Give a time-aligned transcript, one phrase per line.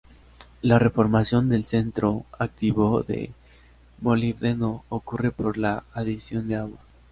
[0.63, 3.31] La reformación del centro activo de
[3.99, 6.79] molibdeno ocurre por la adición de agua.